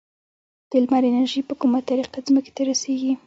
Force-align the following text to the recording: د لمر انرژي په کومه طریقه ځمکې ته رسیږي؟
د 0.69 0.71
لمر 0.83 1.03
انرژي 1.09 1.41
په 1.49 1.53
کومه 1.61 1.79
طریقه 1.89 2.17
ځمکې 2.27 2.51
ته 2.55 2.61
رسیږي؟ 2.69 3.11